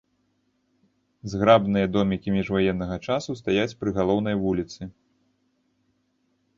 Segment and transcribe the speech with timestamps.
[1.33, 4.81] Зграбныя домікі міжваеннага часу стаяць пры галоўнай вуліцы.